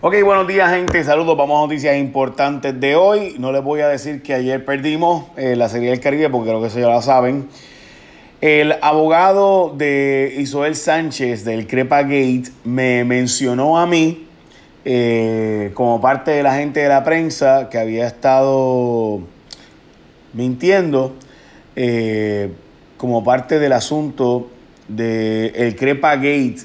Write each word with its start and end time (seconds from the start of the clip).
Ok, 0.00 0.14
buenos 0.24 0.46
días 0.46 0.70
gente, 0.70 1.02
saludos, 1.02 1.36
vamos 1.36 1.58
a 1.58 1.62
noticias 1.62 1.96
importantes 1.96 2.78
de 2.78 2.94
hoy. 2.94 3.34
No 3.40 3.50
les 3.50 3.64
voy 3.64 3.80
a 3.80 3.88
decir 3.88 4.22
que 4.22 4.32
ayer 4.32 4.64
perdimos 4.64 5.24
eh, 5.36 5.56
la 5.56 5.68
Serie 5.68 5.90
del 5.90 5.98
Caribe 5.98 6.30
porque 6.30 6.50
creo 6.50 6.60
que 6.60 6.68
eso 6.68 6.78
ya 6.78 6.86
lo 6.86 7.02
saben. 7.02 7.48
El 8.40 8.76
abogado 8.80 9.74
de 9.76 10.36
Isabel 10.38 10.76
Sánchez 10.76 11.44
del 11.44 11.66
Crepa 11.66 12.02
Gate 12.02 12.44
me 12.62 13.02
mencionó 13.02 13.76
a 13.76 13.88
mí 13.88 14.28
eh, 14.84 15.72
como 15.74 16.00
parte 16.00 16.30
de 16.30 16.44
la 16.44 16.54
gente 16.54 16.78
de 16.78 16.88
la 16.88 17.02
prensa 17.02 17.68
que 17.68 17.78
había 17.78 18.06
estado 18.06 19.22
mintiendo 20.32 21.16
eh, 21.74 22.52
como 22.98 23.24
parte 23.24 23.58
del 23.58 23.72
asunto 23.72 24.48
del 24.86 25.52
el 25.56 25.74
Crepa 25.74 26.14
Gate. 26.14 26.58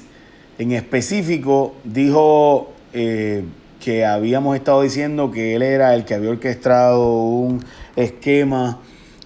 En 0.56 0.70
específico 0.70 1.74
dijo 1.82 2.73
eh, 2.94 3.44
que 3.80 4.06
habíamos 4.06 4.56
estado 4.56 4.82
diciendo 4.82 5.32
que 5.32 5.56
él 5.56 5.62
era 5.62 5.94
el 5.94 6.04
que 6.04 6.14
había 6.14 6.30
orquestado 6.30 7.12
un 7.16 7.62
esquema 7.96 8.78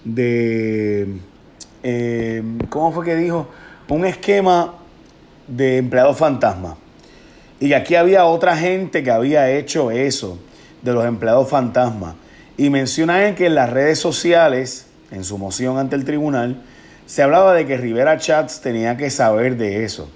de, 0.03 1.07
eh, 1.83 2.43
¿cómo 2.69 2.91
fue 2.91 3.05
que 3.05 3.15
dijo? 3.15 3.47
Un 3.87 4.05
esquema 4.05 4.73
de 5.47 5.77
empleados 5.77 6.17
fantasma. 6.17 6.77
Y 7.59 7.73
aquí 7.73 7.93
había 7.93 8.25
otra 8.25 8.57
gente 8.57 9.03
que 9.03 9.11
había 9.11 9.51
hecho 9.51 9.91
eso, 9.91 10.39
de 10.81 10.91
los 10.91 11.05
empleados 11.05 11.47
fantasma. 11.47 12.15
Y 12.57 12.71
menciona 12.71 13.35
que 13.35 13.45
en 13.45 13.55
las 13.55 13.69
redes 13.69 13.99
sociales, 13.99 14.87
en 15.11 15.23
su 15.23 15.37
moción 15.37 15.77
ante 15.77 15.95
el 15.95 16.05
tribunal, 16.05 16.61
se 17.05 17.21
hablaba 17.21 17.53
de 17.53 17.67
que 17.67 17.77
Rivera 17.77 18.17
Chats 18.17 18.61
tenía 18.61 18.97
que 18.97 19.09
saber 19.09 19.57
de 19.57 19.83
eso. 19.83 20.09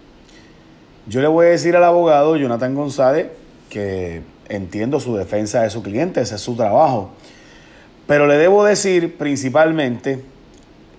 Yo 1.06 1.22
le 1.22 1.28
voy 1.28 1.46
a 1.46 1.50
decir 1.50 1.76
al 1.76 1.84
abogado 1.84 2.36
Jonathan 2.36 2.76
González 2.76 3.28
que 3.74 4.22
entiendo 4.50 5.00
su 5.00 5.16
defensa 5.16 5.64
de 5.64 5.72
su 5.72 5.82
cliente, 5.82 6.22
ese 6.22 6.36
es 6.36 6.42
su 6.42 6.56
trabajo. 6.56 7.10
Pero 8.06 8.28
le 8.28 8.38
debo 8.38 8.64
decir 8.64 9.18
principalmente 9.18 10.24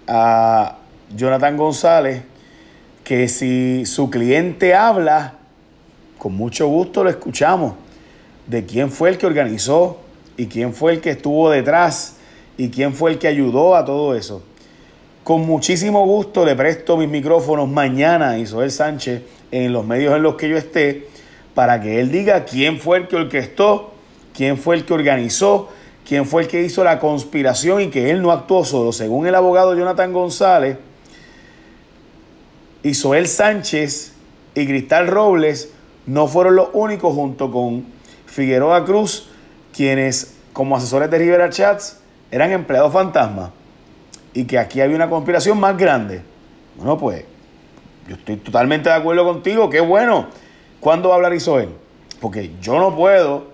a 0.09 0.79
Jonathan 1.15 1.57
González 1.57 2.23
que 3.05 3.29
si 3.29 3.87
su 3.87 4.11
cliente 4.11 4.75
habla, 4.75 5.35
con 6.19 6.35
mucho 6.35 6.67
gusto 6.67 7.05
lo 7.05 7.11
escuchamos, 7.11 7.75
de 8.49 8.67
quién 8.67 8.91
fue 8.91 9.11
el 9.11 9.19
que 9.19 9.27
organizó 9.27 10.01
y 10.37 10.47
quién 10.47 10.75
fue 10.75 10.95
el 10.95 11.01
que 11.01 11.11
estuvo 11.11 11.51
detrás 11.51 12.17
y 12.59 12.71
quién 12.71 12.93
fue 12.93 13.13
el 13.13 13.19
que 13.19 13.29
ayudó 13.29 13.77
a 13.77 13.85
todo 13.85 14.17
eso. 14.17 14.43
Con 15.23 15.47
muchísimo 15.47 16.05
gusto 16.05 16.45
le 16.45 16.57
presto 16.57 16.97
mis 16.97 17.09
micrófonos 17.09 17.69
mañana 17.69 18.31
a 18.31 18.39
Isabel 18.39 18.73
Sánchez 18.73 19.23
en 19.53 19.73
los 19.73 19.87
medios 19.87 20.17
en 20.17 20.25
los 20.25 20.35
que 20.35 20.49
yo 20.49 20.57
esté 20.57 21.14
para 21.55 21.81
que 21.81 22.01
él 22.01 22.11
diga 22.11 22.45
quién 22.45 22.81
fue 22.81 22.99
el 22.99 23.09
que 23.09 23.17
orquestó, 23.17 23.95
quién 24.35 24.59
fue 24.59 24.77
el 24.77 24.85
que 24.85 24.95
organizó, 24.95 25.71
quién 26.07 26.27
fue 26.27 26.43
el 26.43 26.49
que 26.49 26.63
hizo 26.63 26.85
la 26.85 26.99
conspiración 26.99 27.81
y 27.81 27.89
que 27.89 28.11
él 28.11 28.21
no 28.21 28.33
actuó 28.33 28.65
solo. 28.65 28.93
Según 28.93 29.27
el 29.27 29.35
abogado 29.35 29.75
Jonathan 29.75 30.13
González, 30.13 30.77
Isoel 32.83 33.29
Sánchez 33.29 34.13
y 34.55 34.67
Cristal 34.67 35.07
Robles 35.07 35.73
no 36.07 36.27
fueron 36.27 36.57
los 36.57 36.69
únicos 36.73 37.15
junto 37.15 37.51
con 37.51 37.87
Figueroa 38.27 38.85
Cruz, 38.85 39.29
quienes 39.73 40.35
como 40.53 40.77
asesores 40.77 41.11
de 41.11 41.19
Rivera 41.19 41.51
Chats 41.51 42.01
eran 42.31 42.53
empleados 42.53 42.93
fantasma 42.93 43.53
y 44.35 44.45
que 44.45 44.59
aquí 44.59 44.81
había 44.81 44.97
una 44.97 45.09
conspiración 45.09 45.59
más 45.59 45.77
grande. 45.79 46.23
Bueno, 46.77 46.99
pues 46.99 47.25
yo 48.09 48.17
estoy 48.17 48.37
totalmente 48.37 48.89
de 48.89 48.97
acuerdo 48.97 49.25
contigo, 49.25 49.71
qué 49.71 49.81
bueno 49.81 50.27
¿Cuándo 50.85 51.09
va 51.09 51.15
a 51.15 51.17
hablar? 51.17 51.33
Porque 52.21 52.51
yo 52.61 52.79
no 52.79 52.95
puedo, 52.95 53.47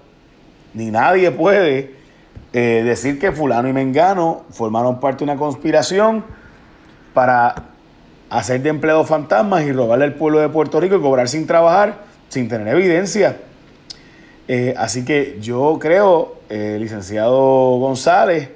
ni 0.74 0.90
nadie 0.90 1.30
puede, 1.30 1.94
eh, 2.52 2.82
decir 2.84 3.20
que 3.20 3.30
fulano 3.30 3.68
y 3.68 3.72
mengano 3.72 4.42
formaron 4.50 4.98
parte 4.98 5.18
de 5.18 5.30
una 5.30 5.36
conspiración 5.36 6.24
para 7.14 7.54
hacer 8.30 8.60
de 8.62 8.70
empleados 8.70 9.06
fantasmas 9.06 9.62
y 9.62 9.70
robarle 9.70 10.06
al 10.06 10.14
pueblo 10.14 10.40
de 10.40 10.48
Puerto 10.48 10.80
Rico 10.80 10.96
y 10.96 11.00
cobrar 11.00 11.28
sin 11.28 11.46
trabajar, 11.46 11.98
sin 12.30 12.48
tener 12.48 12.66
evidencia. 12.66 13.36
Eh, 14.48 14.74
así 14.76 15.04
que 15.04 15.38
yo 15.40 15.78
creo, 15.80 16.40
eh, 16.48 16.78
licenciado 16.80 17.38
González, 17.78 18.48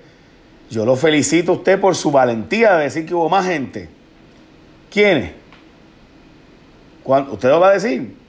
yo 0.69 0.85
lo 0.85 0.97
felicito 0.97 1.53
a 1.53 1.55
usted 1.55 1.81
por 1.81 1.95
su 1.95 2.11
valentía 2.11 2.75
de 2.75 2.83
decir 2.83 3.07
que 3.07 3.15
hubo 3.15 3.29
más 3.29 3.47
gente. 3.47 3.89
¿Quiénes? 4.91 5.31
¿Usted 7.05 7.49
lo 7.51 7.61
va 7.61 7.69
a 7.69 7.73
decir? 7.75 8.24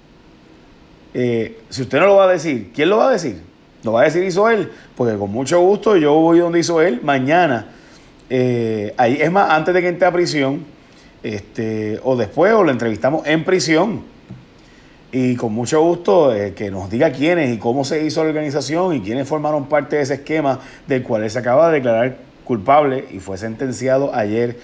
Eh, 1.18 1.60
si 1.70 1.84
usted 1.84 1.98
no 2.02 2.08
lo 2.08 2.18
va 2.18 2.26
a 2.26 2.28
decir, 2.28 2.72
¿quién 2.76 2.90
lo 2.90 2.98
va 2.98 3.08
a 3.08 3.12
decir? 3.12 3.42
Lo 3.84 3.94
va 3.94 4.02
a 4.02 4.04
decir 4.04 4.22
hizo 4.26 4.50
él, 4.50 4.70
porque 4.98 5.18
con 5.18 5.32
mucho 5.32 5.62
gusto 5.62 5.96
yo 5.96 6.14
voy 6.16 6.40
donde 6.40 6.60
hizo 6.60 6.82
él 6.82 7.00
mañana. 7.04 7.68
Eh, 8.30 8.94
ahí, 8.98 9.20
es 9.22 9.32
más, 9.32 9.50
antes 9.50 9.74
de 9.74 9.82
que 9.82 9.88
entre 9.88 10.06
a 10.06 10.12
prisión, 10.12 10.66
este, 11.24 12.02
o 12.04 12.18
después, 12.18 12.52
o 12.52 12.66
lo 12.66 12.72
entrevistamos 12.72 13.26
en 13.26 13.46
prisión. 13.46 14.04
Y 15.14 15.38
con 15.38 15.54
mucho 15.54 15.82
gusto 15.82 16.36
eh, 16.36 16.54
que 16.54 16.70
nos 16.70 16.90
diga 16.90 17.10
quiénes 17.12 17.56
y 17.56 17.60
cómo 17.60 17.86
se 17.86 18.04
hizo 18.04 18.22
la 18.22 18.32
organización 18.32 18.94
y 18.96 19.00
quiénes 19.00 19.26
formaron 19.26 19.70
parte 19.70 19.96
de 19.96 20.02
ese 20.02 20.16
esquema 20.16 20.60
del 20.86 21.02
cual 21.02 21.24
él 21.24 21.32
se 21.32 21.40
acaba 21.40 21.70
de 21.70 21.76
declarar 21.76 22.18
culpable 22.44 23.06
y 23.10 23.20
fue 23.20 23.38
sentenciado 23.38 24.14
ayer 24.14 24.60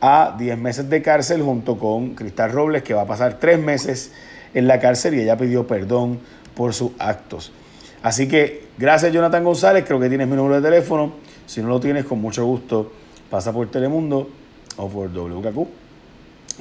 a 0.00 0.34
10 0.38 0.56
meses 0.56 0.88
de 0.88 1.02
cárcel 1.02 1.42
junto 1.42 1.78
con 1.78 2.14
Cristal 2.14 2.52
Robles, 2.52 2.82
que 2.82 2.94
va 2.94 3.02
a 3.02 3.06
pasar 3.06 3.34
3 3.38 3.58
meses 3.58 4.12
en 4.54 4.66
la 4.66 4.80
cárcel 4.80 5.14
y 5.14 5.22
ella 5.22 5.36
pidió 5.36 5.66
perdón 5.66 6.18
por 6.54 6.74
sus 6.74 6.92
actos. 6.98 7.52
Así 8.02 8.28
que 8.28 8.68
gracias 8.78 9.12
Jonathan 9.12 9.44
González, 9.44 9.84
creo 9.86 10.00
que 10.00 10.08
tienes 10.08 10.28
mi 10.28 10.36
número 10.36 10.60
de 10.60 10.62
teléfono. 10.62 11.12
Si 11.46 11.60
no 11.62 11.68
lo 11.68 11.80
tienes, 11.80 12.04
con 12.04 12.20
mucho 12.20 12.44
gusto, 12.44 12.92
pasa 13.28 13.52
por 13.52 13.70
Telemundo 13.70 14.28
o 14.76 14.88
por 14.88 15.10
WKQ 15.12 15.80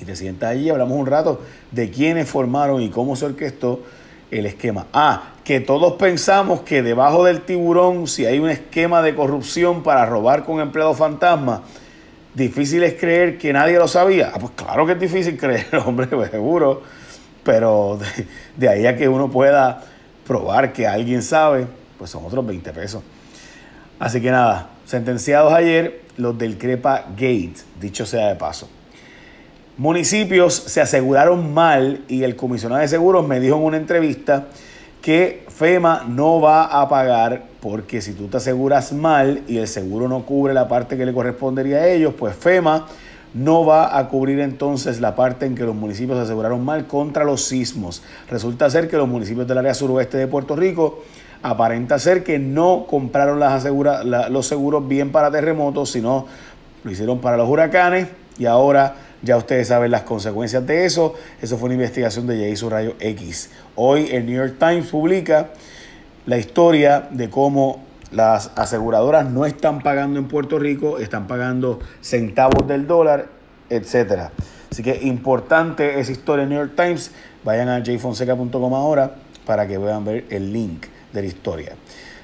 y 0.01 0.05
te 0.05 0.15
sientas 0.15 0.51
allí 0.51 0.69
hablamos 0.69 0.97
un 0.97 1.05
rato 1.05 1.41
de 1.71 1.89
quiénes 1.89 2.29
formaron 2.29 2.81
y 2.81 2.89
cómo 2.89 3.15
se 3.15 3.25
orquestó 3.25 3.81
el 4.31 4.45
esquema. 4.45 4.87
Ah, 4.93 5.33
que 5.43 5.59
todos 5.59 5.93
pensamos 5.93 6.61
que 6.61 6.81
debajo 6.81 7.23
del 7.25 7.41
tiburón, 7.41 8.07
si 8.07 8.25
hay 8.25 8.39
un 8.39 8.49
esquema 8.49 9.01
de 9.01 9.15
corrupción 9.15 9.81
para 9.83 10.05
robar 10.05 10.45
con 10.45 10.59
empleados 10.59 10.97
fantasma, 10.97 11.63
difícil 12.35 12.83
es 12.83 12.93
creer 12.93 13.37
que 13.37 13.51
nadie 13.51 13.77
lo 13.77 13.87
sabía. 13.87 14.31
Ah, 14.33 14.39
pues 14.39 14.53
claro 14.55 14.85
que 14.85 14.93
es 14.93 14.99
difícil 14.99 15.37
creer, 15.37 15.67
hombre, 15.85 16.07
pues 16.07 16.29
seguro 16.29 16.98
pero 17.49 17.97
de, 18.57 18.69
ahí 18.69 18.85
a 18.85 18.95
que 18.95 19.09
uno 19.09 19.31
pueda 19.31 19.81
probar 20.27 20.71
que 20.71 20.85
alguien 20.85 21.23
sabe, 21.23 21.65
pues 21.97 22.11
son 22.11 22.23
otros 22.23 22.45
20 22.45 22.71
pesos. 22.73 23.01
Así 23.97 24.21
que 24.21 24.29
nada, 24.29 24.69
sentenciados 24.85 25.51
ayer 25.51 26.03
los 26.17 26.37
del 26.37 26.59
Crepa 26.59 27.05
Gate, 27.09 27.55
dicho 27.81 28.05
sea 28.05 28.27
de 28.27 28.35
paso. 28.35 28.69
Municipios 29.77 30.53
se 30.53 30.79
aseguraron 30.79 31.51
mal 31.51 32.03
y 32.07 32.21
el 32.21 32.35
comisionado 32.35 32.81
de 32.81 32.87
seguros 32.87 33.27
me 33.27 33.39
dijo 33.39 33.55
en 33.55 33.63
una 33.63 33.77
entrevista 33.77 34.45
que 35.01 35.47
FEMA 35.47 36.05
no 36.07 36.39
va 36.39 36.65
a 36.65 36.87
pagar 36.87 37.45
porque 37.59 37.99
si 37.99 38.13
tú 38.13 38.27
te 38.27 38.37
aseguras 38.37 38.93
mal 38.93 39.41
y 39.47 39.57
el 39.57 39.67
seguro 39.67 40.07
no 40.07 40.23
cubre 40.23 40.53
la 40.53 40.67
parte 40.67 40.97
que 40.97 41.05
le 41.05 41.13
correspondería 41.13 41.77
a 41.77 41.87
ellos, 41.87 42.13
pues 42.15 42.35
FEMA 42.35 42.85
no 43.33 43.65
va 43.65 43.97
a 43.97 44.07
cubrir 44.07 44.39
entonces 44.39 45.01
la 45.01 45.15
parte 45.15 45.45
en 45.45 45.55
que 45.55 45.63
los 45.63 45.75
municipios 45.75 46.17
se 46.17 46.23
aseguraron 46.23 46.63
mal 46.65 46.87
contra 46.87 47.23
los 47.23 47.45
sismos. 47.45 48.01
Resulta 48.29 48.69
ser 48.69 48.87
que 48.87 48.97
los 48.97 49.07
municipios 49.07 49.47
del 49.47 49.59
área 49.59 49.73
suroeste 49.73 50.17
de 50.17 50.27
Puerto 50.27 50.55
Rico 50.55 51.03
aparenta 51.41 51.99
ser 51.99 52.23
que 52.23 52.39
no 52.39 52.85
compraron 52.87 53.39
los 54.29 54.47
seguros 54.47 54.87
bien 54.87 55.11
para 55.11 55.31
terremotos, 55.31 55.91
sino 55.91 56.25
lo 56.83 56.91
hicieron 56.91 57.19
para 57.19 57.37
los 57.37 57.47
huracanes 57.47 58.07
y 58.37 58.45
ahora 58.45 58.95
ya 59.21 59.37
ustedes 59.37 59.67
saben 59.67 59.91
las 59.91 60.03
consecuencias 60.03 60.65
de 60.65 60.85
eso. 60.85 61.13
Eso 61.41 61.57
fue 61.57 61.67
una 61.67 61.75
investigación 61.75 62.25
de 62.25 62.49
Jason 62.49 62.71
Rayo 62.71 62.95
X. 62.99 63.51
Hoy 63.75 64.09
el 64.11 64.25
New 64.25 64.35
York 64.35 64.55
Times 64.59 64.87
publica 64.87 65.49
la 66.25 66.37
historia 66.37 67.07
de 67.11 67.29
cómo 67.29 67.83
las 68.11 68.51
aseguradoras 68.55 69.29
no 69.29 69.45
están 69.45 69.81
pagando 69.81 70.19
en 70.19 70.27
Puerto 70.27 70.59
Rico, 70.59 70.97
están 70.97 71.27
pagando 71.27 71.79
centavos 72.01 72.67
del 72.67 72.87
dólar, 72.87 73.27
etcétera. 73.69 74.31
Así 74.71 74.83
que 74.83 74.99
importante 75.03 75.99
esa 75.99 76.11
historia 76.11 76.43
en 76.43 76.49
New 76.49 76.59
York 76.59 76.73
Times. 76.75 77.11
Vayan 77.43 77.69
a 77.69 77.83
jfonseca.com 77.83 78.75
ahora 78.75 79.15
para 79.45 79.67
que 79.67 79.79
puedan 79.79 80.05
ver 80.05 80.25
el 80.29 80.51
link 80.51 80.85
de 81.13 81.21
la 81.21 81.27
historia. 81.27 81.75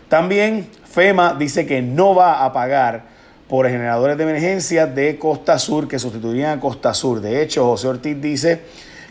También 0.09 0.67
FEMA 0.85 1.33
dice 1.33 1.65
que 1.65 1.81
no 1.81 2.13
va 2.13 2.45
a 2.45 2.53
pagar 2.53 3.15
por 3.47 3.67
generadores 3.67 4.17
de 4.17 4.23
emergencia 4.23 4.87
de 4.87 5.17
Costa 5.17 5.59
Sur 5.59 5.87
que 5.87 5.99
sustituirían 5.99 6.57
a 6.57 6.61
Costa 6.61 6.93
Sur. 6.93 7.21
De 7.21 7.41
hecho, 7.41 7.65
José 7.65 7.87
Ortiz 7.87 8.21
dice 8.21 8.61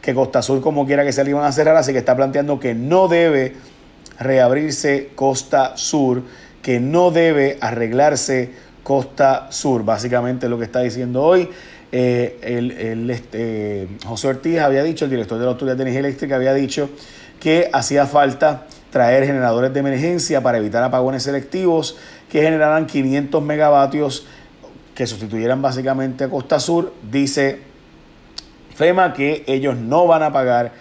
que 0.00 0.14
Costa 0.14 0.42
Sur, 0.42 0.60
como 0.60 0.86
quiera 0.86 1.04
que 1.04 1.12
se 1.12 1.24
le 1.24 1.30
iban 1.30 1.44
a 1.44 1.52
cerrar, 1.52 1.76
así 1.76 1.92
que 1.92 1.98
está 1.98 2.14
planteando 2.16 2.60
que 2.60 2.74
no 2.74 3.08
debe 3.08 3.54
reabrirse 4.18 5.10
Costa 5.14 5.76
Sur 5.76 6.22
que 6.64 6.80
no 6.80 7.10
debe 7.10 7.58
arreglarse 7.60 8.50
Costa 8.82 9.48
Sur. 9.50 9.84
Básicamente 9.84 10.48
lo 10.48 10.58
que 10.58 10.64
está 10.64 10.80
diciendo 10.80 11.22
hoy. 11.22 11.48
Eh, 11.92 12.38
el, 12.42 13.10
este, 13.10 13.86
José 14.04 14.28
Ortiz 14.28 14.58
había 14.58 14.82
dicho, 14.82 15.04
el 15.04 15.10
director 15.10 15.38
de 15.38 15.44
la 15.44 15.50
Autoridad 15.50 15.76
de 15.76 15.82
Energía 15.82 16.00
Eléctrica 16.00 16.36
había 16.36 16.54
dicho 16.54 16.88
que 17.38 17.68
hacía 17.72 18.06
falta 18.06 18.66
traer 18.90 19.26
generadores 19.26 19.74
de 19.74 19.80
emergencia 19.80 20.40
para 20.40 20.56
evitar 20.56 20.82
apagones 20.82 21.22
selectivos 21.22 21.98
que 22.30 22.40
generaran 22.40 22.86
500 22.86 23.42
megavatios 23.42 24.26
que 24.94 25.06
sustituyeran 25.06 25.60
básicamente 25.60 26.24
a 26.24 26.30
Costa 26.30 26.58
Sur. 26.58 26.94
Dice 27.12 27.60
FEMA 28.74 29.12
que 29.12 29.44
ellos 29.46 29.76
no 29.76 30.06
van 30.06 30.22
a 30.22 30.32
pagar 30.32 30.72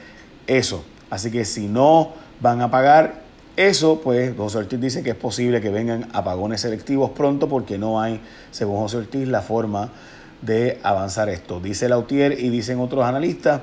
eso. 0.47 0.85
Así 1.09 1.29
que 1.29 1.43
si 1.43 1.67
no 1.67 2.13
van 2.39 2.61
a 2.61 2.71
pagar 2.71 3.22
eso, 3.55 4.01
pues 4.01 4.35
José 4.35 4.57
Ortiz 4.57 4.81
dice 4.81 5.03
que 5.03 5.11
es 5.11 5.15
posible 5.15 5.61
que 5.61 5.69
vengan 5.69 6.09
apagones 6.13 6.61
selectivos 6.61 7.11
pronto 7.11 7.47
porque 7.47 7.77
no 7.77 8.01
hay, 8.01 8.19
según 8.49 8.77
José 8.77 8.97
Ortiz, 8.97 9.27
la 9.27 9.41
forma 9.41 9.91
de 10.41 10.79
avanzar 10.81 11.29
esto. 11.29 11.59
Dice 11.59 11.87
Lautier 11.87 12.39
y 12.39 12.49
dicen 12.49 12.79
otros 12.79 13.05
analistas 13.05 13.61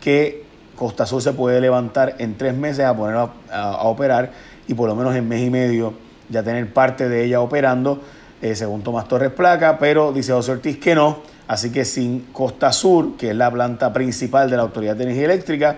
que 0.00 0.44
Costa 0.74 1.04
Sur 1.04 1.20
se 1.20 1.32
puede 1.32 1.60
levantar 1.60 2.16
en 2.18 2.36
tres 2.38 2.54
meses 2.54 2.84
a 2.86 2.96
poner 2.96 3.16
a, 3.50 3.82
operar 3.82 4.32
y 4.66 4.74
por 4.74 4.88
lo 4.88 4.94
menos 4.94 5.14
en 5.14 5.28
mes 5.28 5.42
y 5.42 5.50
medio 5.50 5.94
ya 6.28 6.42
tener 6.42 6.72
parte 6.72 7.08
de 7.08 7.24
ella 7.24 7.40
operando, 7.40 8.00
eh, 8.42 8.54
según 8.54 8.82
Tomás 8.82 9.06
Torres 9.06 9.30
Placa, 9.30 9.78
pero 9.78 10.12
dice 10.12 10.32
José 10.32 10.52
Ortiz 10.52 10.78
que 10.78 10.94
no, 10.94 11.18
así 11.46 11.70
que 11.70 11.84
sin 11.84 12.20
Costa 12.32 12.72
Sur, 12.72 13.16
que 13.16 13.30
es 13.30 13.36
la 13.36 13.50
planta 13.50 13.92
principal 13.92 14.50
de 14.50 14.56
la 14.56 14.62
Autoridad 14.62 14.96
de 14.96 15.04
Energía 15.04 15.26
Eléctrica, 15.26 15.76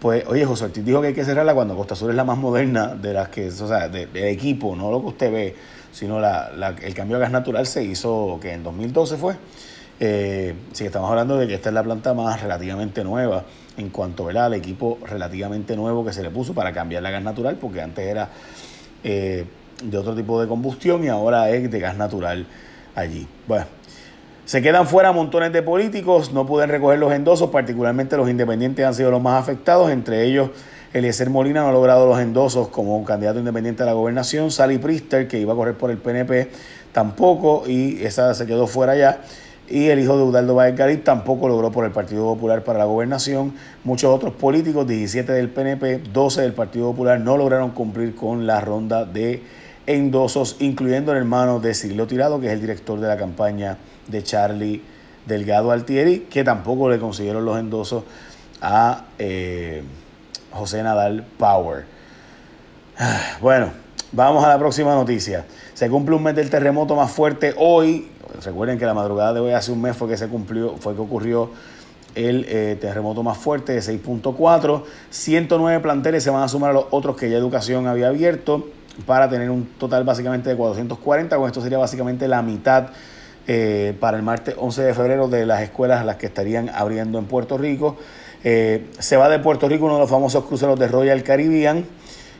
pues, 0.00 0.24
oye, 0.28 0.44
José 0.44 0.66
Ortiz 0.66 0.84
dijo 0.84 1.00
que 1.00 1.08
hay 1.08 1.14
que 1.14 1.24
cerrarla 1.24 1.54
cuando 1.54 1.76
Costa 1.76 1.96
Sur 1.96 2.10
es 2.10 2.16
la 2.16 2.24
más 2.24 2.38
moderna 2.38 2.94
de 2.94 3.12
las 3.12 3.28
que, 3.30 3.48
o 3.48 3.50
sea, 3.50 3.88
de, 3.88 4.30
equipo, 4.30 4.76
no 4.76 4.90
lo 4.90 5.00
que 5.00 5.06
usted 5.08 5.32
ve, 5.32 5.56
sino 5.92 6.20
la, 6.20 6.74
el 6.82 6.94
cambio 6.94 7.16
a 7.16 7.20
gas 7.20 7.32
natural 7.32 7.66
se 7.66 7.82
hizo, 7.82 8.38
que 8.40 8.52
en 8.52 8.62
2012 8.62 9.16
fue. 9.16 9.34
Eh, 10.00 10.54
sí, 10.72 10.84
estamos 10.84 11.10
hablando 11.10 11.36
de 11.36 11.48
que 11.48 11.54
esta 11.54 11.70
es 11.70 11.74
la 11.74 11.82
planta 11.82 12.14
más 12.14 12.40
relativamente 12.40 13.02
nueva 13.02 13.44
en 13.76 13.90
cuanto 13.90 14.24
¿verdad? 14.24 14.46
al 14.46 14.54
equipo 14.54 14.98
relativamente 15.04 15.74
nuevo 15.74 16.04
que 16.04 16.12
se 16.12 16.22
le 16.22 16.30
puso 16.30 16.54
para 16.54 16.72
cambiar 16.72 17.02
la 17.02 17.10
gas 17.10 17.22
natural, 17.22 17.56
porque 17.56 17.82
antes 17.82 18.06
era 18.06 18.28
eh, 19.02 19.44
de 19.82 19.98
otro 19.98 20.14
tipo 20.14 20.40
de 20.40 20.46
combustión 20.46 21.02
y 21.02 21.08
ahora 21.08 21.50
es 21.50 21.68
de 21.68 21.80
gas 21.80 21.96
natural 21.96 22.46
allí. 22.94 23.26
Bueno, 23.48 23.66
se 24.48 24.62
quedan 24.62 24.86
fuera 24.86 25.12
montones 25.12 25.52
de 25.52 25.60
políticos, 25.60 26.32
no 26.32 26.46
pueden 26.46 26.70
recoger 26.70 26.98
los 26.98 27.12
endosos, 27.12 27.50
particularmente 27.50 28.16
los 28.16 28.30
independientes 28.30 28.82
han 28.82 28.94
sido 28.94 29.10
los 29.10 29.20
más 29.20 29.38
afectados, 29.38 29.90
entre 29.90 30.24
ellos 30.24 30.48
Eliezer 30.94 31.28
Molina 31.28 31.60
no 31.60 31.68
ha 31.68 31.72
logrado 31.72 32.06
los 32.06 32.18
endosos 32.18 32.68
como 32.68 32.96
un 32.96 33.04
candidato 33.04 33.38
independiente 33.38 33.82
a 33.82 33.86
la 33.86 33.92
gobernación, 33.92 34.50
Sally 34.50 34.78
Priester, 34.78 35.28
que 35.28 35.38
iba 35.38 35.52
a 35.52 35.56
correr 35.56 35.74
por 35.74 35.90
el 35.90 35.98
PNP, 35.98 36.48
tampoco, 36.92 37.64
y 37.66 38.02
esa 38.02 38.32
se 38.32 38.46
quedó 38.46 38.66
fuera 38.66 38.96
ya. 38.96 39.20
Y 39.68 39.88
el 39.88 39.98
hijo 39.98 40.16
de 40.16 40.22
Udaldo 40.22 40.54
Valgarib 40.54 41.04
tampoco 41.04 41.46
logró 41.46 41.70
por 41.70 41.84
el 41.84 41.90
Partido 41.90 42.24
Popular 42.24 42.64
para 42.64 42.78
la 42.78 42.86
gobernación. 42.86 43.52
Muchos 43.84 44.14
otros 44.14 44.32
políticos, 44.32 44.88
17 44.88 45.30
del 45.30 45.50
PNP, 45.50 45.98
12 46.10 46.40
del 46.40 46.54
Partido 46.54 46.92
Popular, 46.92 47.20
no 47.20 47.36
lograron 47.36 47.72
cumplir 47.72 48.14
con 48.14 48.46
la 48.46 48.62
ronda 48.62 49.04
de 49.04 49.42
endosos, 49.88 50.56
incluyendo 50.60 51.12
el 51.12 51.18
hermano 51.18 51.60
de 51.60 51.74
Cirilo 51.74 52.06
Tirado, 52.06 52.38
que 52.38 52.48
es 52.48 52.52
el 52.52 52.60
director 52.60 53.00
de 53.00 53.08
la 53.08 53.16
campaña 53.16 53.78
de 54.06 54.22
Charlie 54.22 54.82
Delgado 55.26 55.72
Altieri, 55.72 56.26
que 56.30 56.44
tampoco 56.44 56.90
le 56.90 56.98
consiguieron 56.98 57.46
los 57.46 57.58
endosos 57.58 58.04
a 58.60 59.06
eh, 59.18 59.82
José 60.52 60.82
Nadal 60.82 61.24
Power. 61.38 61.86
Bueno, 63.40 63.70
vamos 64.12 64.44
a 64.44 64.48
la 64.48 64.58
próxima 64.58 64.94
noticia. 64.94 65.46
Se 65.72 65.88
cumple 65.88 66.16
un 66.16 66.22
mes 66.22 66.36
del 66.36 66.50
terremoto 66.50 66.94
más 66.94 67.10
fuerte 67.10 67.54
hoy. 67.56 68.10
Recuerden 68.44 68.78
que 68.78 68.84
la 68.84 68.92
madrugada 68.92 69.32
de 69.32 69.40
hoy, 69.40 69.52
hace 69.52 69.72
un 69.72 69.80
mes, 69.80 69.96
fue 69.96 70.08
que 70.08 70.18
se 70.18 70.28
cumplió, 70.28 70.76
fue 70.76 70.94
que 70.94 71.00
ocurrió 71.00 71.50
el 72.14 72.44
eh, 72.48 72.76
terremoto 72.78 73.22
más 73.22 73.38
fuerte 73.38 73.72
de 73.72 73.80
6.4. 73.80 74.82
109 75.08 75.80
planteles 75.80 76.24
se 76.24 76.28
van 76.28 76.42
a 76.42 76.48
sumar 76.48 76.70
a 76.70 76.72
los 76.74 76.86
otros 76.90 77.16
que 77.16 77.30
ya 77.30 77.38
Educación 77.38 77.86
había 77.86 78.08
abierto 78.08 78.66
para 79.06 79.28
tener 79.28 79.50
un 79.50 79.66
total 79.78 80.04
básicamente 80.04 80.50
de 80.50 80.56
440. 80.56 81.36
Con 81.36 81.46
esto 81.46 81.60
sería 81.60 81.78
básicamente 81.78 82.28
la 82.28 82.42
mitad 82.42 82.88
eh, 83.46 83.96
para 83.98 84.16
el 84.16 84.22
martes 84.22 84.54
11 84.58 84.82
de 84.82 84.94
febrero 84.94 85.28
de 85.28 85.46
las 85.46 85.62
escuelas 85.62 86.04
las 86.04 86.16
que 86.16 86.26
estarían 86.26 86.68
abriendo 86.68 87.18
en 87.18 87.26
Puerto 87.26 87.56
Rico. 87.56 87.96
Eh, 88.44 88.86
se 88.98 89.16
va 89.16 89.28
de 89.28 89.38
Puerto 89.38 89.68
Rico 89.68 89.86
uno 89.86 89.94
de 89.94 90.00
los 90.00 90.10
famosos 90.10 90.44
cruceros 90.44 90.78
de 90.78 90.86
Royal 90.86 91.22
Caribbean 91.22 91.84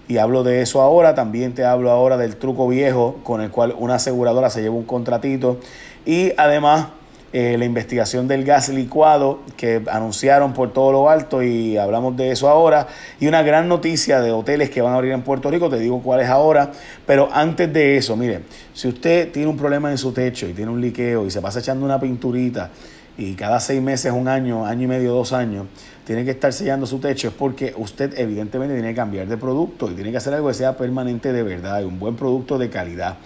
y 0.07 0.19
hablo 0.19 0.45
de 0.45 0.63
eso 0.63 0.83
ahora. 0.83 1.15
También 1.15 1.55
te 1.55 1.65
hablo 1.65 1.91
ahora 1.91 2.17
del 2.17 2.37
truco 2.37 2.69
viejo 2.69 3.21
con 3.25 3.41
el 3.41 3.51
cual 3.51 3.75
una 3.79 3.95
aseguradora 3.97 4.51
se 4.51 4.61
lleva 4.61 4.75
un 4.75 4.85
contratito 4.85 5.59
y 6.05 6.33
además 6.37 6.89
eh, 7.31 7.57
la 7.59 7.67
investigación 7.67 8.27
del 8.27 8.43
gas 8.43 8.71
licuado 8.71 9.41
que 9.59 9.83
anunciaron 9.91 10.55
por 10.55 10.73
todo 10.73 10.93
lo 10.93 11.11
alto 11.11 11.43
y 11.43 11.77
hablamos 11.77 12.17
de 12.17 12.31
eso 12.31 12.49
ahora. 12.49 12.87
Y 13.21 13.27
una 13.27 13.43
gran 13.43 13.69
noticia 13.69 14.21
de 14.23 14.33
hoteles 14.33 14.71
que 14.71 14.81
van 14.81 14.95
a 14.95 14.97
abrir 14.97 15.13
en 15.13 15.21
Puerto 15.21 15.51
Rico, 15.51 15.69
te 15.69 15.79
digo 15.79 16.01
cuál 16.03 16.21
es 16.21 16.29
ahora. 16.29 16.73
Pero 17.07 17.29
antes 17.31 17.71
de 17.71 17.99
eso, 17.99 18.17
mire, 18.17 18.41
si 18.73 18.89
usted 18.89 19.31
tiene 19.31 19.49
un 19.49 19.59
problema 19.59 19.91
en 19.91 19.99
su 19.99 20.13
techo 20.13 20.49
y 20.49 20.55
tiene 20.55 20.71
un 20.71 20.81
liqueo 20.81 21.27
y 21.27 21.31
se 21.31 21.43
pasa 21.43 21.59
echando 21.59 21.85
una 21.85 22.01
pinturita 22.01 22.71
y 23.19 23.35
cada 23.35 23.61
seis 23.61 23.83
meses, 23.83 24.13
un 24.13 24.29
año, 24.29 24.65
año 24.65 24.85
y 24.85 24.87
medio, 24.87 25.13
dos 25.13 25.33
años, 25.33 25.67
tiene 26.07 26.25
que 26.25 26.31
estar 26.31 26.53
sellando 26.53 26.87
su 26.87 26.99
techo, 26.99 27.29
es 27.29 27.35
porque 27.35 27.75
usted 27.77 28.19
evidentemente 28.19 28.75
tiene 28.75 28.89
que 28.91 28.95
cambiar 28.95 29.27
de 29.27 29.37
producto 29.37 29.91
y 29.91 29.95
tiene 29.95 30.13
que 30.13 30.17
hacer 30.17 30.33
algo 30.33 30.49
que 30.49 30.55
sea 30.55 30.79
permanente 30.79 31.33
de 31.33 31.43
verdad, 31.43 31.85
un 31.85 31.99
buen 31.99 32.17
producto 32.17 32.57
de 32.57 32.71
calidad, 32.71 33.17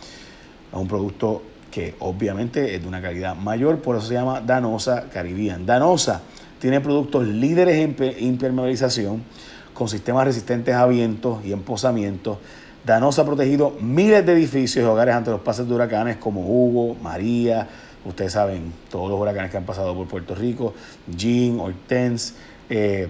un 0.73 0.89
producto 0.89 1.43
que 1.73 1.95
obviamente 2.01 2.75
es 2.75 2.83
de 2.83 2.87
una 2.87 3.03
calidad 3.03 3.35
mayor, 3.35 3.79
por 3.81 3.97
eso 3.97 4.07
se 4.07 4.15
llama 4.15 4.43
Danosa 4.43 5.09
Caribbean. 5.11 5.67
Danosa 5.67 6.21
tiene 6.61 6.81
productos 6.81 7.27
líderes 7.27 7.77
en 7.77 7.97
impermeabilización, 8.21 9.25
con 9.73 9.89
sistemas 9.89 10.27
resistentes 10.27 10.75
a 10.75 10.87
vientos 10.87 11.45
y 11.45 11.53
emposamientos. 11.53 12.39
Danosa 12.85 13.23
ha 13.23 13.25
protegido 13.25 13.71
miles 13.81 14.25
de 14.27 14.35
edificios 14.35 14.85
y 14.85 14.87
hogares 14.87 15.15
ante 15.15 15.31
los 15.31 15.41
pases 15.41 15.67
de 15.67 15.75
huracanes 15.75 16.19
como 16.19 16.43
Hugo, 16.43 16.95
María, 17.03 17.67
ustedes 18.05 18.33
saben, 18.33 18.73
todos 18.91 19.09
los 19.09 19.19
huracanes 19.19 19.51
que 19.51 19.57
han 19.57 19.65
pasado 19.65 19.95
por 19.95 20.07
Puerto 20.07 20.35
Rico, 20.35 20.75
Jean, 21.09 21.59
Hortense, 21.59 22.35
eh, 22.69 23.09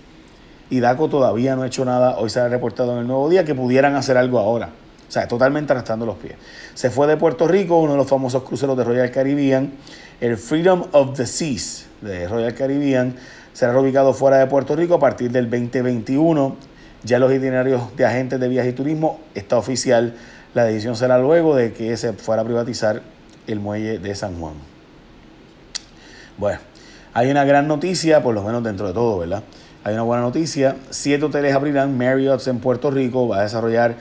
Y 0.71 0.81
DACO 0.81 1.09
todavía 1.09 1.55
no 1.55 1.63
ha 1.63 1.67
hecho 1.67 1.85
nada, 1.85 2.17
hoy 2.17 2.31
se 2.31 2.41
ha 2.41 2.49
reportado 2.49 2.93
en 2.93 3.01
el 3.01 3.07
nuevo 3.07 3.29
día 3.29 3.45
que 3.45 3.55
pudieran 3.55 3.95
hacer 3.95 4.17
algo 4.17 4.39
ahora. 4.39 4.71
O 5.13 5.15
sea, 5.15 5.29
totalmente 5.29 5.75
arrastrando 5.75 6.07
los 6.07 6.17
pies. 6.17 6.37
Se 6.73 6.89
fue 6.89 7.07
de 7.07 7.19
Puerto 7.19 7.47
Rico, 7.47 7.79
uno 7.79 7.93
de 7.93 7.99
los 7.99 8.09
famosos 8.09 8.45
cruceros 8.45 8.79
de 8.79 8.83
Royal 8.83 9.11
Caribbean, 9.11 9.73
el 10.23 10.39
Freedom 10.39 10.87
of 10.93 11.15
the 11.19 11.27
Seas 11.27 11.85
de 12.01 12.27
Royal 12.27 12.55
Caribbean, 12.55 13.17
será 13.53 13.79
ubicado 13.79 14.15
fuera 14.15 14.39
de 14.39 14.47
Puerto 14.47 14.75
Rico 14.75 14.95
a 14.95 14.99
partir 14.99 15.31
del 15.31 15.51
2021. 15.51 16.57
Ya 17.05 17.19
los 17.19 17.31
itinerarios 17.31 17.95
de 17.95 18.07
agentes 18.07 18.41
de 18.41 18.49
viajes 18.49 18.73
y 18.73 18.75
turismo 18.75 19.21
está 19.35 19.59
oficial. 19.59 20.15
La 20.55 20.65
decisión 20.65 20.97
será 20.97 21.19
luego 21.19 21.55
de 21.55 21.75
que 21.75 21.95
se 21.99 22.15
fuera 22.15 22.41
a 22.41 22.45
privatizar 22.47 23.03
el 23.47 23.61
muelle 23.61 23.99
de 23.99 24.15
San 24.15 24.41
Juan. 24.41 24.55
Bueno, 26.39 26.59
hay 27.13 27.31
una 27.31 27.45
gran 27.45 27.69
noticia, 27.69 28.23
por 28.23 28.35
lo 28.35 28.43
menos 28.43 28.65
dentro 28.65 28.87
de 28.87 28.95
todo, 28.95 29.19
¿verdad? 29.19 29.43
Hay 29.85 29.93
una 29.93 30.05
buena 30.05 30.23
noticia. 30.23 30.77
Siete 30.89 31.23
hoteles 31.27 31.55
abrirán. 31.55 31.99
Marriott 31.99 32.47
en 32.47 32.61
Puerto 32.61 32.91
Rico 32.91 33.29
va 33.29 33.41
a 33.41 33.43
desarrollar 33.43 33.97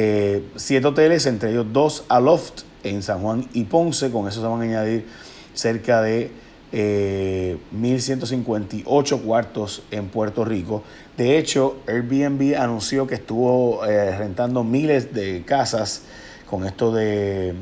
eh, 0.00 0.44
siete 0.54 0.86
hoteles, 0.86 1.26
entre 1.26 1.50
ellos 1.50 1.66
dos 1.72 2.04
a 2.08 2.20
Loft 2.20 2.60
en 2.84 3.02
San 3.02 3.20
Juan 3.20 3.48
y 3.52 3.64
Ponce. 3.64 4.12
Con 4.12 4.28
eso 4.28 4.40
se 4.40 4.46
van 4.46 4.60
a 4.60 4.62
añadir 4.62 5.06
cerca 5.54 6.00
de 6.02 6.30
1.158 6.72 9.16
eh, 9.16 9.20
cuartos 9.24 9.82
en 9.90 10.06
Puerto 10.06 10.44
Rico. 10.44 10.84
De 11.16 11.36
hecho, 11.36 11.78
Airbnb 11.88 12.56
anunció 12.56 13.08
que 13.08 13.16
estuvo 13.16 13.84
eh, 13.84 14.16
rentando 14.16 14.62
miles 14.62 15.12
de 15.12 15.42
casas 15.44 16.02
con 16.48 16.64
esto 16.64 16.92
de 16.92 17.54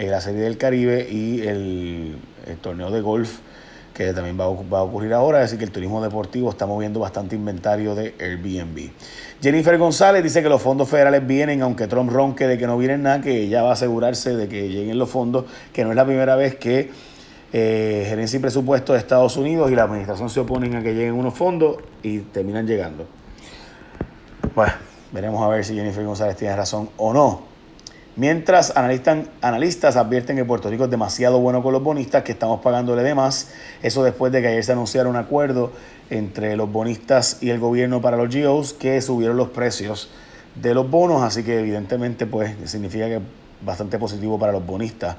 la 0.00 0.20
Serie 0.20 0.40
del 0.40 0.58
Caribe 0.58 1.08
y 1.08 1.42
el 1.42 2.16
torneo 2.60 2.90
de 2.90 3.02
golf 3.02 3.38
que 3.94 4.12
también 4.12 4.38
va 4.38 4.44
a, 4.44 4.82
ocurrir 4.82 5.14
ahora, 5.14 5.42
así 5.42 5.56
que 5.56 5.64
el 5.64 5.70
turismo 5.70 6.02
deportivo 6.02 6.50
está 6.50 6.66
moviendo 6.66 6.98
bastante 6.98 7.36
inventario 7.36 7.94
de 7.94 8.14
Airbnb. 8.18 8.90
Jennifer 9.40 9.78
González 9.78 10.22
dice 10.22 10.42
que 10.42 10.48
los 10.48 10.60
fondos 10.60 10.88
federales 10.88 11.24
vienen, 11.24 11.62
aunque 11.62 11.86
Trump 11.86 12.10
ronque 12.10 12.48
de 12.48 12.58
que 12.58 12.66
no 12.66 12.76
vienen 12.76 13.04
nada, 13.04 13.20
que 13.20 13.42
ella 13.42 13.62
va 13.62 13.70
a 13.70 13.72
asegurarse 13.74 14.34
de 14.34 14.48
que 14.48 14.68
lleguen 14.68 14.98
los 14.98 15.08
fondos, 15.08 15.44
que 15.72 15.84
no 15.84 15.90
es 15.90 15.96
la 15.96 16.04
primera 16.04 16.34
vez 16.34 16.56
que 16.56 16.90
eh, 17.52 18.04
gerencia 18.08 18.36
y 18.38 18.40
presupuesto 18.40 18.94
de 18.94 18.98
Estados 18.98 19.36
Unidos 19.36 19.70
y 19.70 19.76
la 19.76 19.84
administración 19.84 20.28
se 20.28 20.40
oponen 20.40 20.74
a 20.74 20.82
que 20.82 20.92
lleguen 20.92 21.14
unos 21.14 21.34
fondos 21.34 21.76
y 22.02 22.18
terminan 22.18 22.66
llegando. 22.66 23.06
Bueno, 24.56 24.72
veremos 25.12 25.40
a 25.40 25.48
ver 25.48 25.64
si 25.64 25.76
Jennifer 25.76 26.04
González 26.04 26.36
tiene 26.36 26.56
razón 26.56 26.90
o 26.96 27.12
no. 27.12 27.53
Mientras 28.16 28.72
analistas 28.76 29.96
advierten 29.96 30.36
que 30.36 30.44
Puerto 30.44 30.70
Rico 30.70 30.84
es 30.84 30.90
demasiado 30.90 31.40
bueno 31.40 31.64
con 31.64 31.72
los 31.72 31.82
bonistas, 31.82 32.22
que 32.22 32.30
estamos 32.30 32.60
pagándole 32.60 33.02
de 33.02 33.12
más. 33.12 33.50
Eso 33.82 34.04
después 34.04 34.30
de 34.32 34.40
que 34.40 34.48
ayer 34.48 34.62
se 34.62 34.70
anunciara 34.70 35.08
un 35.08 35.16
acuerdo 35.16 35.72
entre 36.10 36.56
los 36.56 36.70
bonistas 36.70 37.38
y 37.40 37.50
el 37.50 37.58
gobierno 37.58 38.00
para 38.00 38.16
los 38.16 38.32
GOs 38.32 38.72
que 38.72 39.00
subieron 39.02 39.36
los 39.36 39.48
precios 39.48 40.10
de 40.54 40.74
los 40.74 40.88
bonos. 40.88 41.22
Así 41.24 41.42
que 41.42 41.58
evidentemente 41.58 42.26
pues 42.26 42.54
significa 42.66 43.06
que 43.06 43.16
es 43.16 43.22
bastante 43.62 43.98
positivo 43.98 44.38
para 44.38 44.52
los 44.52 44.64
bonistas 44.64 45.16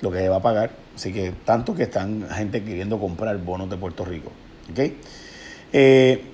lo 0.00 0.10
que 0.10 0.28
va 0.28 0.36
a 0.36 0.42
pagar. 0.42 0.72
Así 0.96 1.12
que 1.12 1.32
tanto 1.44 1.76
que 1.76 1.84
están 1.84 2.28
gente 2.28 2.64
queriendo 2.64 2.98
comprar 2.98 3.38
bonos 3.38 3.70
de 3.70 3.76
Puerto 3.76 4.04
Rico. 4.04 4.32
Eh, 5.72 6.24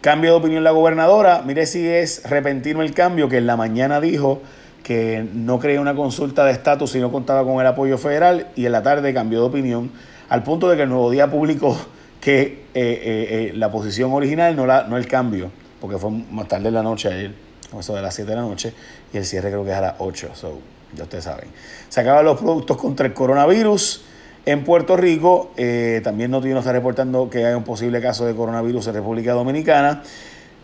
cambio 0.00 0.30
de 0.30 0.36
opinión 0.38 0.64
la 0.64 0.70
gobernadora. 0.70 1.42
Mire 1.44 1.66
si 1.66 1.86
es 1.86 2.22
repentino 2.24 2.80
el 2.80 2.94
cambio 2.94 3.28
que 3.28 3.36
en 3.36 3.46
la 3.46 3.58
mañana 3.58 4.00
dijo 4.00 4.40
que 4.82 5.26
no 5.32 5.58
creía 5.58 5.80
una 5.80 5.94
consulta 5.94 6.44
de 6.44 6.52
estatus 6.52 6.90
si 6.90 7.00
no 7.00 7.12
contaba 7.12 7.44
con 7.44 7.60
el 7.60 7.66
apoyo 7.66 7.98
federal 7.98 8.48
y 8.56 8.66
en 8.66 8.72
la 8.72 8.82
tarde 8.82 9.14
cambió 9.14 9.40
de 9.40 9.46
opinión 9.46 9.90
al 10.28 10.42
punto 10.42 10.68
de 10.68 10.76
que 10.76 10.82
el 10.82 10.88
Nuevo 10.88 11.10
Día 11.10 11.30
publicó 11.30 11.76
que 12.22 12.42
eh, 12.42 12.62
eh, 12.74 13.00
eh, 13.04 13.52
la 13.54 13.70
posición 13.70 14.12
original, 14.12 14.54
no, 14.56 14.64
la, 14.64 14.84
no 14.84 14.96
el 14.96 15.06
cambio, 15.06 15.50
porque 15.80 15.98
fue 15.98 16.10
más 16.10 16.48
tarde 16.48 16.68
en 16.68 16.74
la 16.74 16.82
noche 16.82 17.08
ayer, 17.08 17.34
eso 17.78 17.94
de 17.94 18.00
las 18.00 18.14
7 18.14 18.30
de 18.30 18.36
la 18.36 18.42
noche, 18.42 18.72
y 19.12 19.16
el 19.16 19.26
cierre 19.26 19.50
creo 19.50 19.64
que 19.64 19.72
es 19.72 19.76
a 19.76 19.80
las 19.80 19.94
8, 19.98 20.30
so, 20.34 20.58
ya 20.94 21.02
ustedes 21.02 21.24
saben. 21.24 21.48
Se 21.88 22.00
acaban 22.00 22.24
los 22.24 22.38
productos 22.38 22.76
contra 22.76 23.06
el 23.06 23.12
coronavirus. 23.12 24.04
En 24.46 24.64
Puerto 24.64 24.96
Rico 24.96 25.52
también 26.02 26.30
no 26.30 26.38
está 26.40 26.72
reportando 26.72 27.30
que 27.30 27.44
hay 27.44 27.54
un 27.54 27.62
posible 27.62 28.00
caso 28.00 28.26
de 28.26 28.34
coronavirus 28.34 28.88
en 28.88 28.94
República 28.94 29.32
Dominicana. 29.32 30.02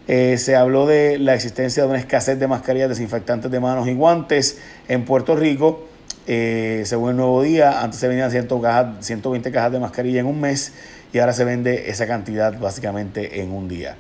Eh, 0.09 0.39
se 0.39 0.57
habló 0.57 0.87
de 0.87 1.19
la 1.19 1.35
existencia 1.35 1.83
de 1.83 1.89
una 1.91 1.99
escasez 1.99 2.41
de 2.41 2.49
mascarillas 2.49 2.89
desinfectantes 2.89 3.51
de 3.51 3.61
manos 3.61 3.87
y 3.89 3.93
guantes 3.93 4.59
en 4.89 5.05
Puerto 5.05 5.37
Rico. 5.37 5.87
Eh, 6.27 6.83
según 6.87 7.11
el 7.11 7.17
nuevo 7.17 7.43
día, 7.43 7.83
antes 7.83 8.01
se 8.01 8.09
vendían 8.09 8.31
120 8.31 9.53
cajas 9.53 9.73
de 9.73 9.79
mascarilla 9.79 10.21
en 10.21 10.27
un 10.27 10.41
mes 10.41 10.73
y 11.13 11.19
ahora 11.19 11.35
se 11.35 11.45
vende 11.45 11.91
esa 11.91 12.07
cantidad 12.07 12.59
básicamente 12.59 13.43
en 13.43 13.53
un 13.53 13.69
día. 13.69 13.97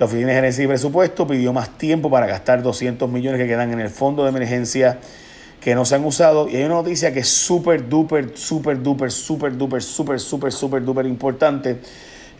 La 0.00 0.06
Oficina 0.06 0.28
de 0.28 0.34
Gerencia 0.34 0.64
y 0.64 0.66
Presupuesto 0.66 1.28
pidió 1.28 1.52
más 1.52 1.78
tiempo 1.78 2.10
para 2.10 2.26
gastar 2.26 2.60
200 2.60 3.08
millones 3.08 3.40
que 3.40 3.46
quedan 3.46 3.72
en 3.72 3.78
el 3.78 3.90
fondo 3.90 4.24
de 4.24 4.30
emergencia 4.30 4.98
que 5.60 5.76
no 5.76 5.84
se 5.84 5.94
han 5.94 6.04
usado. 6.04 6.48
Y 6.48 6.56
hay 6.56 6.64
una 6.64 6.74
noticia 6.74 7.12
que 7.12 7.20
es 7.20 7.28
súper, 7.28 7.88
duper, 7.88 8.32
súper, 8.34 8.82
duper, 8.82 9.12
súper, 9.12 9.56
duper, 9.56 9.80
súper, 9.80 10.18
súper, 10.18 10.50
súper, 10.50 10.84
duper 10.84 11.06
importante. 11.06 11.78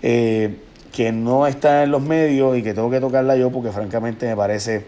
Eh, 0.03 0.57
que 0.93 1.11
no 1.11 1.47
está 1.47 1.83
en 1.83 1.91
los 1.91 2.03
medios 2.03 2.57
y 2.57 2.63
que 2.63 2.75
tengo 2.75 2.91
que 2.91 3.01
tocarla 3.01 3.35
yo 3.37 3.51
porque 3.51 3.73
francamente 3.73 4.27
me 4.27 4.37
parece 4.37 4.85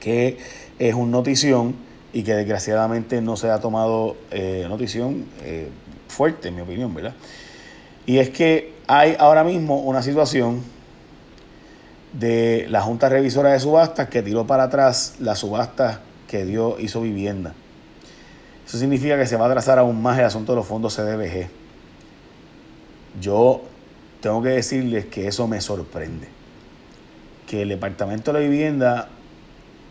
que 0.00 0.36
es 0.78 0.94
un 0.94 1.12
notición 1.12 1.76
y 2.12 2.24
que 2.24 2.34
desgraciadamente 2.34 3.22
no 3.22 3.36
se 3.36 3.50
ha 3.50 3.60
tomado 3.60 4.16
eh, 4.30 4.66
notición 4.68 5.26
eh, 5.42 5.68
fuerte, 6.08 6.48
en 6.48 6.56
mi 6.56 6.60
opinión, 6.62 6.92
¿verdad? 6.92 7.14
Y 8.04 8.18
es 8.18 8.30
que 8.30 8.74
hay 8.86 9.16
ahora 9.18 9.44
mismo 9.44 9.80
una 9.80 10.02
situación 10.02 10.62
de 12.12 12.66
la 12.68 12.82
Junta 12.82 13.08
Revisora 13.08 13.52
de 13.52 13.60
Subastas 13.60 14.08
que 14.08 14.22
tiró 14.22 14.46
para 14.46 14.64
atrás 14.64 15.16
la 15.20 15.34
subasta 15.34 16.02
que 16.28 16.44
dio, 16.44 16.78
hizo 16.78 17.00
vivienda. 17.00 17.54
Eso 18.66 18.78
significa 18.78 19.18
que 19.18 19.26
se 19.26 19.36
va 19.36 19.46
a 19.46 19.48
atrasar 19.48 19.78
aún 19.78 20.00
más 20.00 20.18
el 20.18 20.24
asunto 20.24 20.52
de 20.52 20.56
los 20.56 20.66
fondos 20.66 20.96
CDBG. 20.96 21.48
Yo 23.20 23.62
tengo 24.24 24.40
que 24.40 24.48
decirles 24.48 25.04
que 25.04 25.28
eso 25.28 25.46
me 25.46 25.60
sorprende. 25.60 26.28
Que 27.46 27.60
el 27.60 27.68
Departamento 27.68 28.32
de 28.32 28.40
la 28.40 28.48
Vivienda 28.48 29.08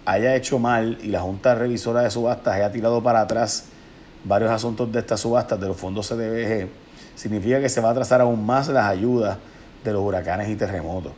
haya 0.05 0.35
hecho 0.35 0.57
mal 0.57 0.97
y 1.03 1.09
la 1.09 1.21
Junta 1.21 1.53
Revisora 1.53 2.01
de 2.01 2.09
Subastas 2.09 2.55
haya 2.55 2.71
tirado 2.71 3.03
para 3.03 3.21
atrás 3.21 3.65
varios 4.23 4.49
asuntos 4.49 4.91
de 4.91 5.01
estas 5.01 5.19
subastas 5.19 5.61
de 5.61 5.67
los 5.67 5.77
fondos 5.77 6.07
CDBG, 6.07 6.67
significa 7.13 7.61
que 7.61 7.69
se 7.69 7.79
va 7.79 7.89
a 7.89 7.91
atrasar 7.91 8.21
aún 8.21 8.43
más 8.43 8.69
las 8.69 8.87
ayudas 8.87 9.37
de 9.83 9.93
los 9.93 10.01
huracanes 10.01 10.49
y 10.49 10.55
terremotos. 10.55 11.11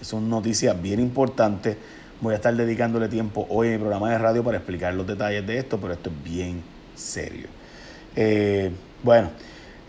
Es 0.00 0.12
una 0.12 0.26
noticia 0.26 0.72
bien 0.72 0.98
importante. 0.98 1.78
Voy 2.20 2.32
a 2.32 2.36
estar 2.38 2.56
dedicándole 2.56 3.06
tiempo 3.06 3.46
hoy 3.50 3.68
en 3.68 3.74
mi 3.74 3.78
programa 3.78 4.10
de 4.10 4.18
radio 4.18 4.42
para 4.42 4.56
explicar 4.56 4.94
los 4.94 5.06
detalles 5.06 5.46
de 5.46 5.58
esto, 5.58 5.78
pero 5.78 5.92
esto 5.92 6.10
es 6.10 6.24
bien 6.24 6.60
serio. 6.96 7.46
Eh, 8.16 8.72
bueno. 9.04 9.30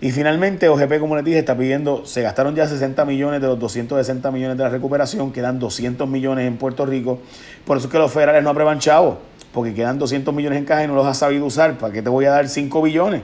Y 0.01 0.11
finalmente, 0.11 0.69
OGP, 0.69 0.99
como 0.99 1.17
les 1.17 1.25
dije, 1.25 1.39
está 1.39 1.57
pidiendo, 1.57 2.05
se 2.05 2.21
gastaron 2.21 2.55
ya 2.55 2.65
60 2.65 3.03
millones 3.03 3.41
de 3.41 3.47
los 3.47 3.59
260 3.59 4.31
millones 4.31 4.57
de 4.57 4.63
la 4.63 4.69
recuperación, 4.69 5.33
quedan 5.33 5.59
200 5.59 6.07
millones 6.07 6.47
en 6.47 6.55
Puerto 6.55 6.85
Rico. 6.85 7.19
Por 7.65 7.77
eso 7.77 7.87
es 7.87 7.91
que 7.91 7.97
los 7.97 8.11
federales 8.11 8.41
no 8.41 8.51
aprueban 8.51 8.79
chavos, 8.79 9.17
porque 9.53 9.73
quedan 9.73 9.99
200 9.99 10.33
millones 10.33 10.59
en 10.59 10.65
caja 10.65 10.85
y 10.85 10.87
no 10.87 10.95
los 10.95 11.05
has 11.05 11.17
sabido 11.17 11.45
usar. 11.45 11.77
¿Para 11.77 11.91
qué 11.91 12.01
te 12.01 12.09
voy 12.09 12.23
a 12.25 12.31
dar 12.31 12.47
5 12.47 12.81
billones? 12.81 13.23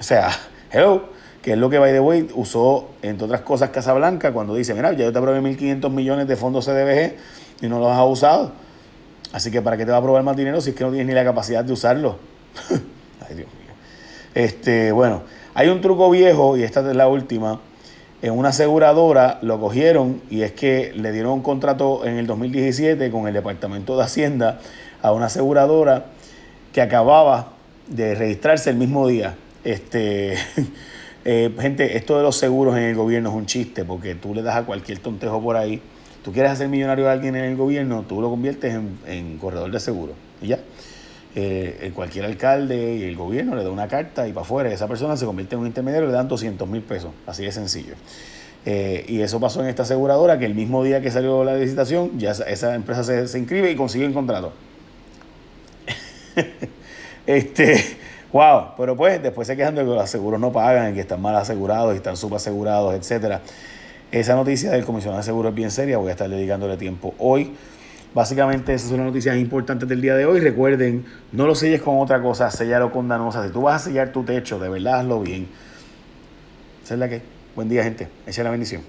O 0.00 0.02
sea, 0.02 0.30
hello, 0.72 1.10
que 1.42 1.52
es 1.52 1.58
lo 1.58 1.70
que 1.70 1.78
by 1.78 1.92
the 1.92 2.00
way 2.00 2.28
usó, 2.34 2.88
entre 3.02 3.26
otras 3.26 3.42
cosas, 3.42 3.70
Casablanca, 3.70 4.32
cuando 4.32 4.56
dice, 4.56 4.74
mira, 4.74 4.92
ya 4.94 5.04
yo 5.04 5.12
te 5.12 5.18
aprobé 5.18 5.40
1.500 5.40 5.90
millones 5.90 6.26
de 6.26 6.34
fondos 6.34 6.64
CDBG 6.64 7.14
y 7.62 7.68
no 7.68 7.78
los 7.78 7.92
has 7.92 8.04
usado. 8.04 8.50
Así 9.32 9.52
que 9.52 9.62
¿para 9.62 9.76
qué 9.76 9.84
te 9.84 9.92
va 9.92 9.98
a 9.98 10.00
aprobar 10.00 10.24
más 10.24 10.36
dinero 10.36 10.60
si 10.60 10.70
es 10.70 10.76
que 10.76 10.82
no 10.82 10.90
tienes 10.90 11.06
ni 11.06 11.14
la 11.14 11.22
capacidad 11.22 11.64
de 11.64 11.72
usarlo? 11.72 12.18
Ay, 13.28 13.36
Dios 13.36 13.46
mío. 13.46 13.74
Este, 14.34 14.90
bueno. 14.90 15.22
Hay 15.58 15.66
un 15.70 15.80
truco 15.80 16.08
viejo, 16.08 16.56
y 16.56 16.62
esta 16.62 16.88
es 16.88 16.94
la 16.94 17.08
última, 17.08 17.58
en 18.22 18.32
una 18.32 18.50
aseguradora 18.50 19.40
lo 19.42 19.58
cogieron 19.58 20.22
y 20.30 20.42
es 20.42 20.52
que 20.52 20.92
le 20.94 21.10
dieron 21.10 21.32
un 21.32 21.42
contrato 21.42 22.06
en 22.06 22.16
el 22.16 22.28
2017 22.28 23.10
con 23.10 23.26
el 23.26 23.34
Departamento 23.34 23.96
de 23.96 24.04
Hacienda 24.04 24.60
a 25.02 25.10
una 25.10 25.26
aseguradora 25.26 26.04
que 26.72 26.80
acababa 26.80 27.54
de 27.88 28.14
registrarse 28.14 28.70
el 28.70 28.76
mismo 28.76 29.08
día. 29.08 29.34
Este, 29.64 30.34
eh, 31.24 31.52
gente, 31.58 31.96
esto 31.96 32.16
de 32.16 32.22
los 32.22 32.36
seguros 32.36 32.76
en 32.76 32.84
el 32.84 32.94
gobierno 32.94 33.30
es 33.30 33.34
un 33.34 33.46
chiste 33.46 33.84
porque 33.84 34.14
tú 34.14 34.36
le 34.36 34.42
das 34.42 34.54
a 34.54 34.62
cualquier 34.64 35.00
tontejo 35.00 35.42
por 35.42 35.56
ahí. 35.56 35.82
Tú 36.22 36.30
quieres 36.30 36.52
hacer 36.52 36.68
millonario 36.68 37.08
a 37.08 37.12
alguien 37.12 37.34
en 37.34 37.46
el 37.46 37.56
gobierno, 37.56 38.04
tú 38.08 38.20
lo 38.20 38.30
conviertes 38.30 38.74
en, 38.74 38.96
en 39.08 39.38
corredor 39.38 39.72
de 39.72 39.80
seguro. 39.80 40.12
Y 40.40 40.46
ya. 40.46 40.60
Eh, 41.40 41.92
cualquier 41.94 42.24
alcalde 42.24 42.96
y 42.96 43.04
el 43.04 43.14
gobierno 43.14 43.54
le 43.54 43.62
da 43.62 43.70
una 43.70 43.86
carta 43.86 44.26
y 44.26 44.32
para 44.32 44.42
afuera 44.44 44.72
esa 44.72 44.88
persona 44.88 45.16
se 45.16 45.24
convierte 45.24 45.54
en 45.54 45.60
un 45.60 45.68
intermediario 45.68 46.08
y 46.08 46.10
le 46.10 46.16
dan 46.16 46.26
200 46.26 46.68
mil 46.68 46.82
pesos, 46.82 47.12
así 47.28 47.44
de 47.44 47.52
sencillo. 47.52 47.94
Eh, 48.66 49.04
y 49.06 49.20
eso 49.20 49.38
pasó 49.38 49.60
en 49.62 49.68
esta 49.68 49.84
aseguradora 49.84 50.36
que 50.40 50.46
el 50.46 50.56
mismo 50.56 50.82
día 50.82 51.00
que 51.00 51.12
salió 51.12 51.44
la 51.44 51.54
licitación 51.54 52.18
ya 52.18 52.32
esa, 52.32 52.74
empresa 52.74 53.04
se, 53.04 53.38
inscribe 53.38 53.70
y 53.70 53.76
consigue 53.76 54.04
un 54.04 54.14
contrato. 54.14 54.52
este, 57.26 57.84
wow, 58.32 58.70
pero 58.76 58.96
pues 58.96 59.22
después 59.22 59.46
se 59.46 59.56
quejan 59.56 59.76
de 59.76 59.82
que 59.82 59.86
los 59.86 60.10
seguros 60.10 60.40
no 60.40 60.50
pagan, 60.50 60.92
que 60.92 61.00
están 61.02 61.22
mal 61.22 61.36
asegurados 61.36 61.94
y 61.94 61.98
están 61.98 62.16
subasegurados, 62.16 62.96
etcétera. 62.96 63.42
Esa 64.10 64.34
noticia 64.34 64.72
del 64.72 64.84
comisionado 64.84 65.18
de 65.18 65.24
seguros 65.24 65.50
es 65.50 65.54
bien 65.54 65.70
seria, 65.70 65.98
voy 65.98 66.08
a 66.08 66.12
estar 66.12 66.28
dedicándole 66.28 66.76
tiempo 66.76 67.14
hoy. 67.20 67.52
Básicamente 68.14 68.74
esas 68.74 68.88
son 68.88 68.98
las 68.98 69.06
noticias 69.08 69.36
importantes 69.36 69.88
del 69.88 70.00
día 70.00 70.14
de 70.14 70.26
hoy. 70.26 70.40
Recuerden, 70.40 71.04
no 71.32 71.46
lo 71.46 71.54
selles 71.54 71.82
con 71.82 71.98
otra 71.98 72.20
cosa, 72.22 72.50
sellalo 72.50 72.90
con 72.90 73.08
danosa. 73.08 73.46
Si 73.46 73.52
tú 73.52 73.62
vas 73.62 73.82
a 73.82 73.84
sellar 73.86 74.12
tu 74.12 74.24
techo, 74.24 74.58
de 74.58 74.68
verdad 74.68 75.00
hazlo 75.00 75.20
bien. 75.20 75.46
Esa 76.84 76.94
es 76.94 77.00
la 77.00 77.08
que. 77.08 77.22
Buen 77.54 77.68
día, 77.68 77.82
gente. 77.82 78.08
Echa 78.26 78.42
la 78.42 78.50
bendición. 78.50 78.82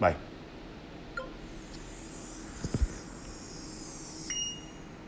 Bye. 0.00 0.27